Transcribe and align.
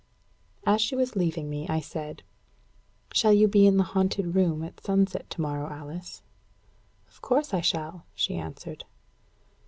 As 0.65 0.81
she 0.81 0.95
was 0.95 1.15
leaving 1.15 1.47
me, 1.47 1.67
I 1.69 1.79
said, 1.79 2.23
"Shall 3.13 3.33
you 3.33 3.47
be 3.47 3.67
in 3.67 3.77
the 3.77 3.83
haunted 3.83 4.33
room 4.33 4.63
at 4.63 4.83
sunset 4.83 5.29
tomorrow, 5.29 5.69
Alice?" 5.71 6.23
"Of 7.07 7.21
course 7.21 7.53
I 7.53 7.61
shall," 7.61 8.05
she 8.15 8.33
answered. 8.35 8.85